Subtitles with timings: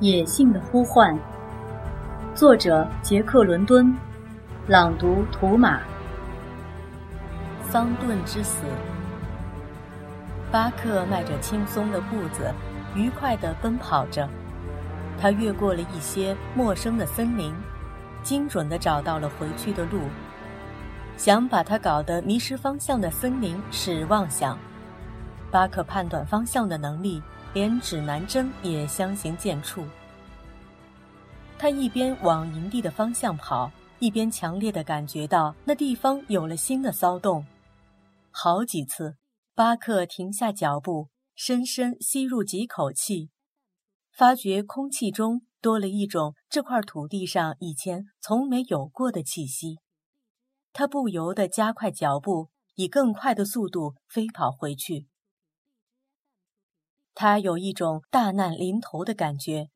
[0.00, 1.18] 野性的呼唤，
[2.32, 3.92] 作者杰克·伦敦，
[4.68, 5.80] 朗读图马。
[7.68, 8.62] 桑顿之死。
[10.52, 12.54] 巴克迈着轻松的步子，
[12.94, 14.28] 愉快地奔跑着。
[15.20, 17.52] 他越过了一些陌生的森林，
[18.22, 20.02] 精准地找到了回去的路。
[21.16, 24.56] 想把他搞得迷失方向的森林是妄想。
[25.50, 27.20] 巴克判断方向的能力。
[27.54, 29.84] 连指南针也相形见绌。
[31.58, 37.44] 他一边往营地的方向跑，一边强烈的感觉到那地方有了新的骚动。
[38.30, 39.16] 好几次，
[39.54, 43.30] 巴克停下脚步，深深吸入几口气，
[44.12, 49.78] 发觉空气中多了一种这块土地上以前从没有过的气息。
[50.72, 55.08] 他不由得加快脚步，以更快的速度飞跑回去。
[57.20, 59.70] 他有一种大难临头的感觉，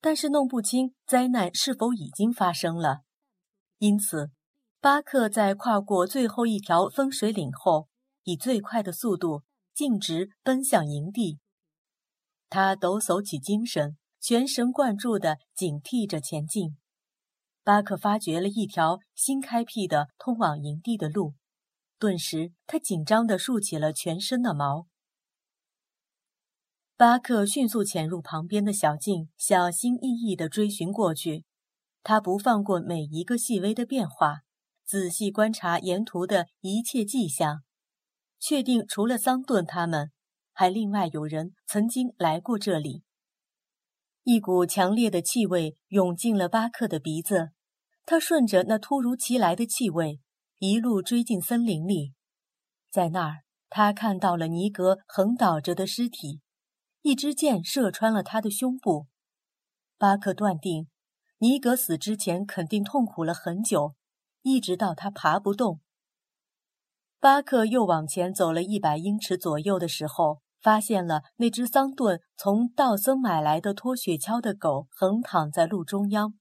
[0.00, 3.02] 但是弄不清灾难是否已经发生了。
[3.78, 4.32] 因此，
[4.80, 7.86] 巴克在跨过最后一条分水岭后，
[8.24, 11.38] 以最快的速度径直奔向营地。
[12.50, 16.76] 他抖擞起精神，全神贯注地警惕着前进。
[17.62, 21.34] 巴克发掘了一条新开辟的通往营地的路，
[21.96, 24.88] 顿时他紧张地竖起了全身的毛。
[26.98, 31.44] 巴克迅速潜入旁边的小径，小心翼翼地追寻过去。
[32.02, 34.40] 他不放过每一个细微的变化，
[34.84, 37.62] 仔细观察沿途的一切迹象，
[38.40, 40.10] 确定除了桑顿他们，
[40.52, 43.04] 还另外有人曾经来过这里。
[44.24, 47.50] 一股强烈的气味涌进了巴克的鼻子，
[48.04, 50.18] 他顺着那突如其来的气味
[50.58, 52.14] 一路追进森林里，
[52.90, 56.40] 在那儿，他看到了尼格横倒着的尸体。
[57.08, 59.06] 一支箭射穿了他的胸部，
[59.96, 60.88] 巴克断定，
[61.38, 63.94] 尼格死之前肯定痛苦了很久，
[64.42, 65.80] 一直到他爬不动。
[67.18, 76.34] 巴克又往前走了一百英尺左右的时候，发现了那只桑顿从道森买来的拖雪橇的狗横躺在路中央，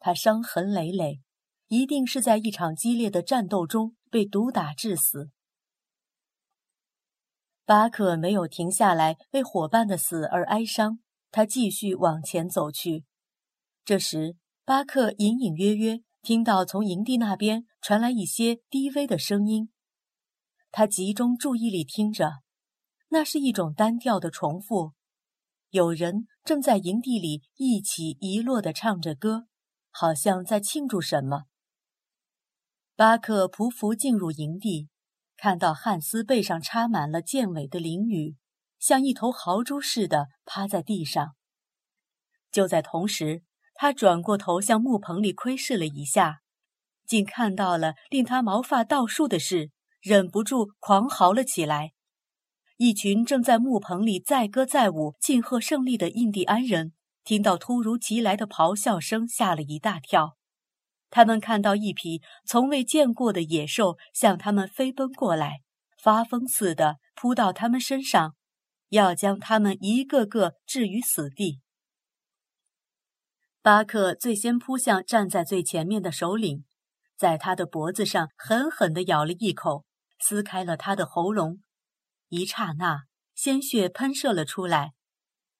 [0.00, 1.20] 它伤痕累累，
[1.68, 5.30] 一定是在一场激烈的战斗中被毒打致死。
[7.64, 10.98] 巴克没有停下来为伙伴的死而哀伤，
[11.30, 13.04] 他继续往前走去。
[13.84, 19.70] 这时，巴克隐隐约约听到从营地那边传来一些低微的声音。
[20.70, 22.42] 他集中注意力听着，
[23.10, 24.92] 那是一种单调的重复，
[25.70, 29.46] 有人正在营地里一起一落地唱着歌，
[29.90, 31.44] 好像在庆祝什么。
[32.96, 34.88] 巴克匍匐进入营地。
[35.42, 38.36] 看到汉斯背上插满了箭尾的翎羽，
[38.78, 41.34] 像一头豪猪似的趴在地上。
[42.52, 43.42] 就在同时，
[43.74, 46.42] 他转过头向木棚里窥视了一下，
[47.04, 51.90] 竟看到了令他毛发倒竖的事，忍不住狂嚎了起来。
[52.76, 56.92] 一群正在木棚里载歌载舞庆贺胜利的印第安人，
[57.24, 60.36] 听到突如其来的咆哮声，吓了一大跳。
[61.12, 65.60] 他们看到一匹从未见过的野兽向他们飞奔过来，
[66.02, 68.34] 发疯似的扑到他们身上，
[68.88, 71.60] 要将他们一个个置于死地。
[73.60, 76.64] 巴克最先扑向站在最前面的首领，
[77.18, 79.84] 在他的脖子上狠狠地咬了一口，
[80.18, 81.60] 撕开了他的喉咙。
[82.28, 83.02] 一刹那，
[83.34, 84.94] 鲜血喷射了出来。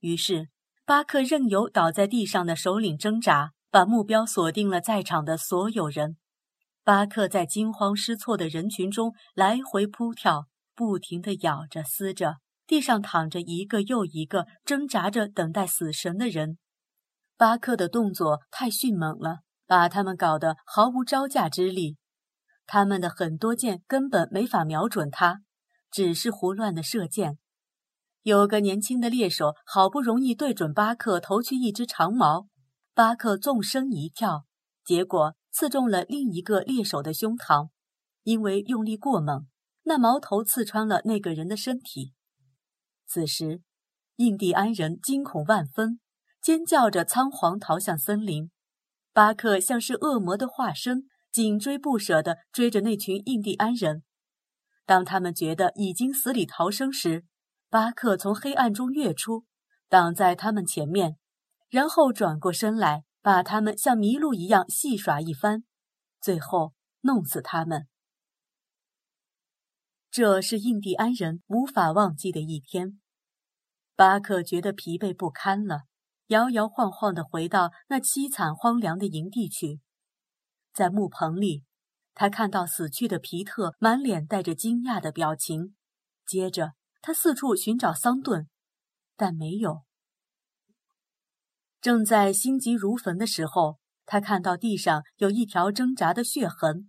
[0.00, 0.48] 于是，
[0.86, 3.52] 巴克任由倒在地上的首领挣扎。
[3.72, 6.18] 把目标锁定了在场的所有人。
[6.84, 12.36] 巴克在惊慌失措的人群中来回扑跳，不停地咬着、撕着。
[12.66, 16.58] 地上躺着一个又一个挣扎着等待死神的人。
[17.38, 21.96] 巴克的动作太迅猛了，把他们搞得毫无招架之力。
[22.66, 25.40] 他们的很多箭根本没法瞄准他，
[25.90, 27.38] 只是胡乱的射箭。
[28.22, 32.48] 有个年轻的猎手好不容易对准巴克投去一只长矛。
[32.94, 34.44] 巴克纵身一跳，
[34.84, 37.70] 结果刺中了另一个猎手的胸膛。
[38.22, 39.48] 因为用力过猛，
[39.84, 42.12] 那矛头刺穿了那个人的身体。
[43.06, 43.62] 此时，
[44.16, 45.98] 印第安人惊恐万分，
[46.40, 48.50] 尖叫着仓皇逃向森林。
[49.12, 54.04] 巴克像是恶魔的化身，紧追不舍地追着那群印第安人。
[54.84, 57.24] 当他们觉得已经死里逃生时，
[57.70, 59.46] 巴克从黑暗中跃出，
[59.88, 61.16] 挡在他们前面。
[61.72, 65.64] 然后转过身来，把他们像麋鹿一样戏耍一番，
[66.20, 67.88] 最后弄死他们。
[70.10, 73.00] 这是印第安人无法忘记的一天。
[73.96, 75.84] 巴克觉得疲惫不堪了，
[76.26, 79.80] 摇摇晃晃地回到那凄惨荒凉的营地去。
[80.74, 81.64] 在木棚里，
[82.12, 85.74] 他看到死去的皮特满脸带着惊讶的表情。
[86.26, 88.46] 接着，他四处寻找桑顿，
[89.16, 89.84] 但没有。
[91.82, 96.88] 正在心急如焚的时候，他看到地上有一条挣扎的血痕，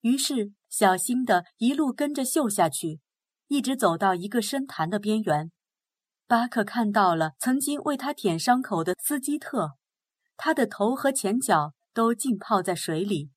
[0.00, 3.00] 于是小心地一路跟着嗅下去，
[3.46, 5.52] 一直走到一个深潭的边缘。
[6.26, 9.76] 巴克看到了曾经为他舔伤口的斯基特，
[10.36, 13.30] 他的头和前脚都浸泡在水里。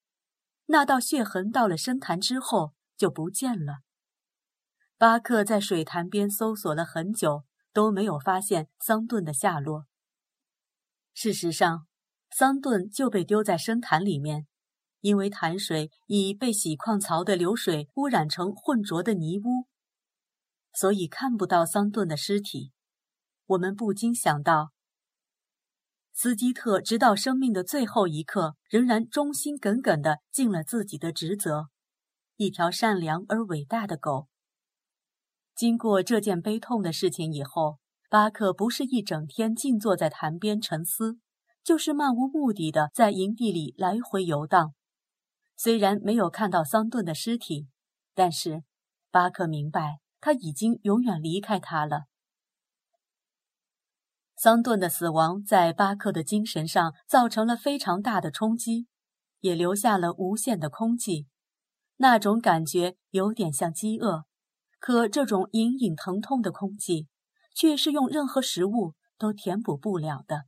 [0.66, 3.82] 那道血痕到了深潭之后就不见了。
[4.98, 9.86] 巴克在水潭边搜索了很久，都没有发现桑顿的下落。
[11.20, 11.88] 事实上，
[12.30, 14.46] 桑顿就被丢在深潭里面，
[15.02, 19.66] 因为潭水已被洗矿槽的流水污染成浑浊的泥污，
[20.76, 22.72] 所以看不到桑顿的尸体。
[23.48, 24.74] 我们不禁想到，
[26.14, 31.70] 斯基特直到生命的最后一刻，仍然忠心耿耿地尽了自己的职责，
[32.36, 34.28] 一条善良而伟大的狗。
[35.56, 37.80] 经过这件悲痛的事情以后，
[38.10, 41.20] 巴克不是一整天静坐在潭边沉思，
[41.62, 44.74] 就是漫无目的的在营地里来回游荡。
[45.58, 47.68] 虽然没有看到桑顿的尸体，
[48.14, 48.64] 但是
[49.12, 52.04] 巴克明白，他已经永远离开他了。
[54.38, 58.88] 桑顿的死亡在巴克的精神上造成了非常大的冲击，
[59.42, 61.26] 也留下了无限的空寂。
[61.98, 64.24] 那种感觉有点像饥饿，
[64.80, 67.08] 可这种隐隐疼痛的空寂，
[67.58, 70.44] 却是用任何食物都填补不了的。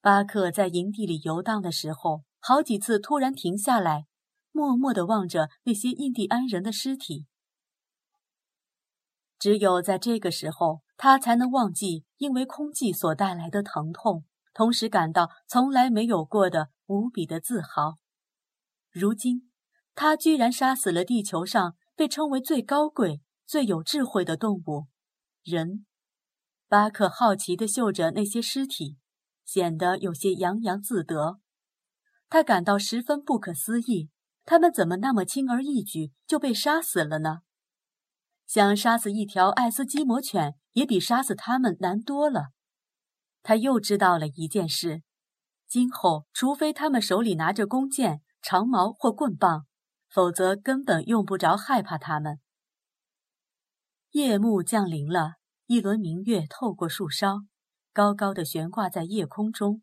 [0.00, 4.06] 巴克在营地里游荡的时候，好几次突然停下来，
[4.50, 7.26] 默默地望着那些印第安人的尸体。
[9.38, 10.82] 只有在这个时候。
[10.94, 14.24] 他才能忘记因为空寂所带来的疼痛，
[14.54, 17.98] 同时感到从来没有过的无比的自豪。
[18.92, 19.50] 如今，
[19.96, 24.86] 他居然杀死了地球上被称为最高贵、最有智慧的动物——
[25.42, 25.84] 人。
[26.68, 28.96] 巴克好奇地嗅着那些尸体，
[29.44, 31.40] 显得有些洋洋自得。
[32.28, 34.10] 他感到十分不可思议：
[34.44, 37.40] 他们怎么那么轻而易举就被杀死了呢？
[38.46, 42.50] 想杀死一条爱斯基摩犬，也比杀死他们难多了。
[43.42, 45.02] 他又知道了一件事：
[45.66, 49.66] 今后，除非他们手里拿着弓箭、长矛或棍棒，
[50.08, 52.40] 否则根本用不着害怕他们。
[54.12, 57.46] 夜幕降临了，一轮明月透过树梢，
[57.94, 59.80] 高高的悬挂在夜空中。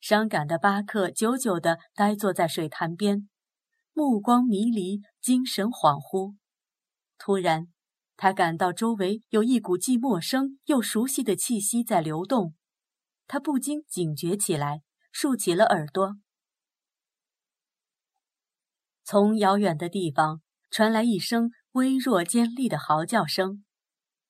[0.00, 3.28] 伤感的巴克久久地呆坐在水潭边，
[3.92, 6.34] 目光迷离，精神恍惚。
[7.16, 7.68] 突然，
[8.16, 12.54] 他感到周围有一股既陌生又熟悉的气息在流动，
[13.28, 16.16] 他不禁警觉起来，竖起了耳朵。
[19.04, 20.42] 从遥远的地方
[20.72, 23.64] 传来一声微弱尖利的嚎叫声，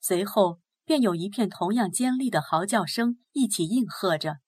[0.00, 4.38] 随后便有一片同样尖利的嚎叫声一起应和着。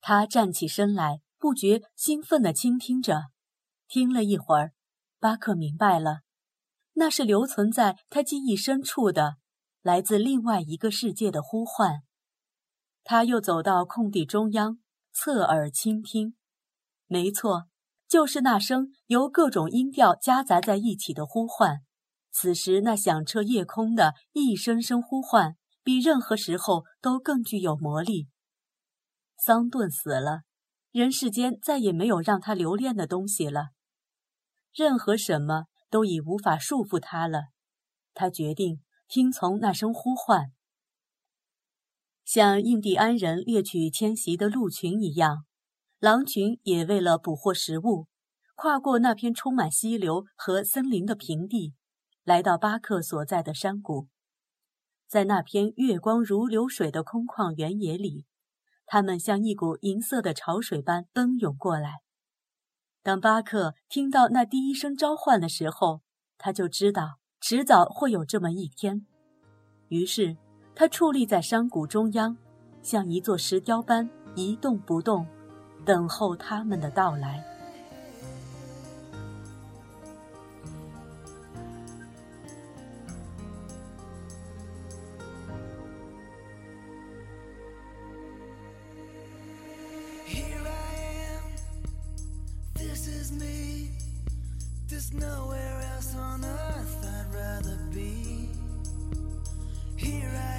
[0.00, 3.30] 他站起身来，不觉兴奋地倾听着。
[3.88, 4.72] 听了一会儿，
[5.18, 6.20] 巴克明白了。
[6.94, 9.36] 那是留存在他记忆深处的，
[9.82, 12.02] 来自另外一个世界的呼唤。
[13.04, 14.78] 他又走到空地中央，
[15.12, 16.36] 侧耳倾听。
[17.06, 17.68] 没错，
[18.08, 21.85] 就是那声由各种音调夹杂在一起的呼唤。
[22.38, 28.28] 此时，那响彻夜空的一声声呼唤，比任何时候都更具有魔力。
[29.38, 30.42] 桑顿死了，
[30.90, 33.68] 人世间再也没有让他留恋的东西了。
[34.74, 35.64] 任何什么。
[35.88, 37.44] 都已无法束缚他了，
[38.12, 40.52] 他决定听从那声呼唤，
[42.24, 45.46] 像印第安人猎取迁徙的鹿群一样，
[46.00, 48.08] 狼群也为了捕获食物，
[48.56, 51.72] 跨过那片充满溪流和森林的平地，
[52.26, 54.08] 来到巴克所在的山谷，
[55.06, 58.24] 在那片月光如流水的空旷原野里，
[58.84, 62.00] 他们像一股银色的潮水般奔涌过来。
[63.04, 66.00] 当巴克听到那第一声召唤的时候，
[66.36, 69.06] 他就知道迟早会有这么一天。
[69.86, 70.36] 于是，
[70.74, 72.36] 他矗立在山谷中央，
[72.82, 75.24] 像一座石雕般一动不动，
[75.84, 77.55] 等候他们的到来。
[94.88, 98.48] There's nowhere else on earth I'd rather be.
[99.96, 100.55] Here I